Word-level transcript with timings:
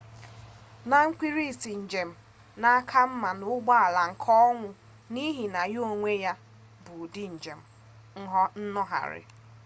na 0.89 0.97
mkpirisi 1.07 1.71
njem 1.83 2.09
na 2.61 2.67
aka 2.79 3.01
mma 3.09 3.29
n'ụgbọala 3.39 4.01
nke 4.11 4.31
onwe 4.47 4.69
n'ihi 5.13 5.45
na 5.53 5.61
ya 5.73 5.81
onwe 5.91 6.11
ya 6.23 6.33
bụ 6.83 6.91
ụdị 7.03 7.23
njem 7.35 7.59
nnọgharị 8.61 9.23